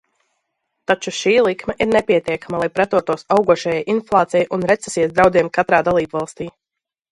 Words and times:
Taču 0.91 1.11
šī 1.17 1.33
likme 1.47 1.75
ir 1.85 1.89
nepietiekama, 1.89 2.63
lai 2.63 2.71
pretotos 2.79 3.25
augošajai 3.37 3.85
inflācijai 3.95 4.51
un 4.59 4.67
recesijas 4.75 5.15
draudiem 5.21 5.55
katrā 5.61 5.85
dalībvalstī. 5.93 6.53